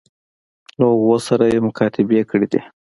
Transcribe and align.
له 0.79 0.85
هغوی 0.93 1.19
سره 1.27 1.43
یې 1.51 1.59
مکاتبې 1.67 2.21
کړي 2.29 2.47
دي. 2.51 2.61